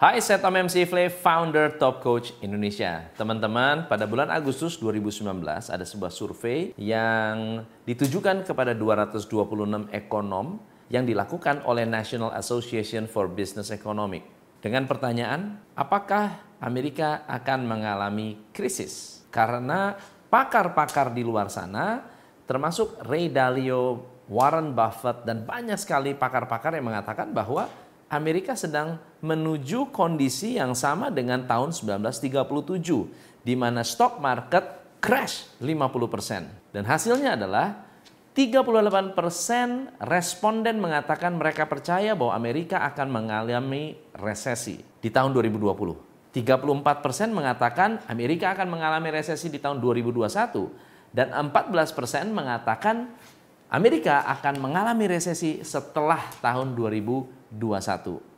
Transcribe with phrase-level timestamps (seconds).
[0.00, 3.04] Hai, saya Tom MC Ifle, founder Top Coach Indonesia.
[3.20, 9.28] Teman-teman, pada bulan Agustus 2019 ada sebuah survei yang ditujukan kepada 226
[9.92, 10.56] ekonom
[10.88, 14.24] yang dilakukan oleh National Association for Business Economic.
[14.64, 19.20] Dengan pertanyaan, apakah Amerika akan mengalami krisis?
[19.28, 20.00] Karena
[20.32, 22.08] pakar-pakar di luar sana,
[22.48, 24.00] termasuk Ray Dalio,
[24.32, 31.14] Warren Buffett, dan banyak sekali pakar-pakar yang mengatakan bahwa Amerika sedang menuju kondisi yang sama
[31.14, 36.74] dengan tahun 1937 di mana stock market crash 50%.
[36.74, 37.86] Dan hasilnya adalah
[38.34, 39.14] 38%
[40.02, 46.34] responden mengatakan mereka percaya bahwa Amerika akan mengalami resesi di tahun 2020.
[46.34, 53.10] 34% mengatakan Amerika akan mengalami resesi di tahun 2021 dan 14% mengatakan
[53.70, 57.39] Amerika akan mengalami resesi setelah tahun 2021.
[57.52, 58.30] 21.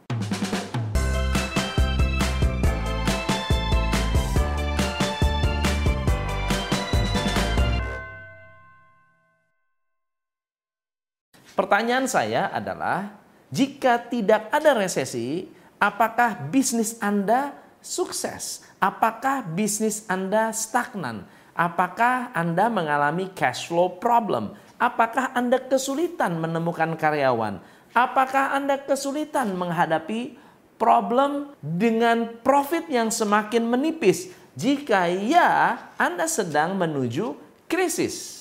[11.52, 13.12] Pertanyaan saya adalah,
[13.52, 17.52] jika tidak ada resesi, apakah bisnis Anda
[17.84, 18.64] sukses?
[18.80, 21.28] Apakah bisnis Anda stagnan?
[21.52, 24.56] Apakah Anda mengalami cash flow problem?
[24.80, 27.60] Apakah Anda kesulitan menemukan karyawan?
[27.92, 30.40] Apakah Anda kesulitan menghadapi
[30.80, 34.32] problem dengan profit yang semakin menipis?
[34.56, 37.36] Jika ya, Anda sedang menuju
[37.68, 38.40] krisis.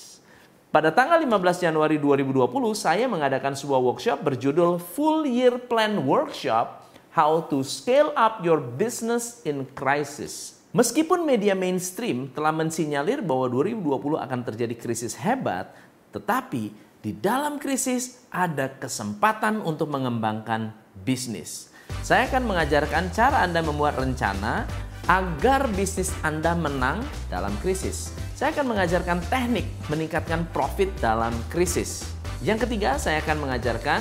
[0.72, 7.44] Pada tanggal 15 Januari 2020, saya mengadakan sebuah workshop berjudul Full Year Plan Workshop How
[7.52, 10.64] to Scale Up Your Business in Crisis.
[10.72, 15.68] Meskipun media mainstream telah mensinyalir bahwa 2020 akan terjadi krisis hebat,
[16.08, 20.70] tetapi di dalam krisis ada kesempatan untuk mengembangkan
[21.02, 21.66] bisnis.
[22.06, 24.64] Saya akan mengajarkan cara Anda membuat rencana
[25.10, 28.14] agar bisnis Anda menang dalam krisis.
[28.38, 32.06] Saya akan mengajarkan teknik meningkatkan profit dalam krisis.
[32.38, 34.00] Yang ketiga, saya akan mengajarkan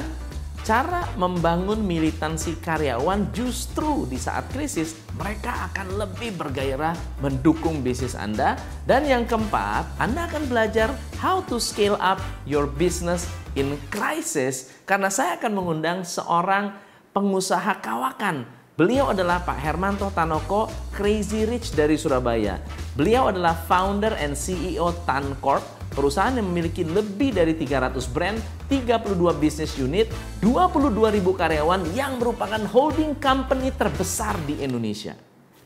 [0.72, 8.56] cara membangun militansi karyawan justru di saat krisis mereka akan lebih bergairah mendukung bisnis Anda.
[8.88, 13.28] Dan yang keempat Anda akan belajar how to scale up your business
[13.60, 14.72] in crisis.
[14.88, 16.72] Karena saya akan mengundang seorang
[17.12, 18.48] pengusaha kawakan.
[18.80, 22.64] Beliau adalah Pak Hermanto Tanoko, Crazy Rich dari Surabaya.
[22.96, 28.40] Beliau adalah founder and CEO Tancorp, perusahaan yang memiliki lebih dari 300 brand,
[28.72, 30.08] 32 bisnis unit,
[30.40, 35.14] 22 ribu karyawan yang merupakan holding company terbesar di Indonesia.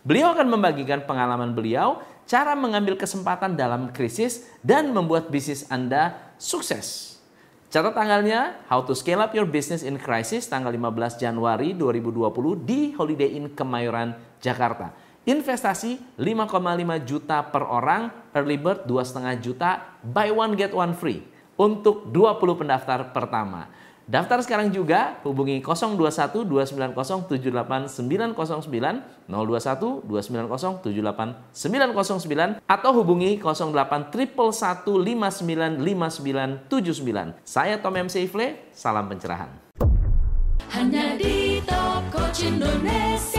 [0.05, 7.17] Beliau akan membagikan pengalaman beliau, cara mengambil kesempatan dalam krisis, dan membuat bisnis Anda sukses.
[7.73, 12.93] Catat tanggalnya, How to Scale Up Your Business in Crisis, tanggal 15 Januari 2020 di
[12.93, 14.93] Holiday Inn Kemayoran, Jakarta.
[15.25, 21.25] Investasi 5,5 juta per orang, early bird 2,5 juta, buy one get one free
[21.57, 23.65] untuk 20 pendaftar pertama.
[24.05, 30.85] Daftar sekarang juga hubungi 021 290 78909 021 290
[31.57, 34.85] 78909 atau hubungi 08 111
[37.41, 38.05] Saya Tom M.
[38.05, 39.49] Seifle, salam pencerahan.
[40.69, 43.34] Hanya di Top Coach Indonesia.